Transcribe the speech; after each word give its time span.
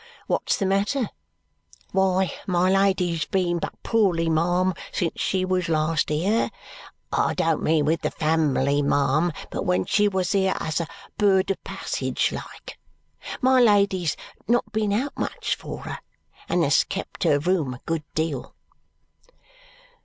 What's 0.25 0.57
the 0.57 0.65
matter?" 0.65 1.11
"Why, 1.91 2.33
my 2.47 2.71
Lady 2.71 3.11
has 3.11 3.25
been 3.25 3.59
but 3.59 3.83
poorly, 3.83 4.29
ma'am, 4.31 4.73
since 4.91 5.21
she 5.21 5.45
was 5.45 5.69
last 5.69 6.09
here 6.09 6.49
I 7.11 7.35
don't 7.35 7.61
mean 7.61 7.85
with 7.85 8.01
the 8.01 8.09
family, 8.09 8.81
ma'am, 8.81 9.31
but 9.51 9.61
when 9.63 9.85
she 9.85 10.07
was 10.07 10.31
here 10.31 10.55
as 10.59 10.81
a 10.81 10.87
bird 11.19 11.51
of 11.51 11.63
passage 11.63 12.31
like. 12.31 12.79
My 13.41 13.59
Lady 13.61 14.01
has 14.01 14.17
not 14.47 14.71
been 14.71 14.91
out 14.91 15.15
much, 15.19 15.55
for 15.55 15.81
her, 15.83 15.99
and 16.49 16.63
has 16.63 16.83
kept 16.83 17.23
her 17.23 17.37
room 17.37 17.75
a 17.75 17.81
good 17.85 18.03
deal." 18.15 18.55